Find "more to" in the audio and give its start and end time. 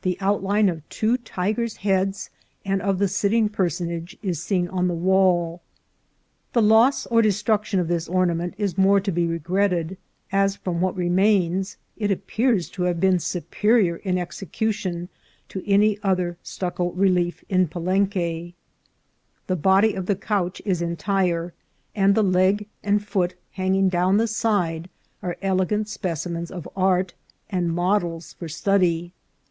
8.78-9.12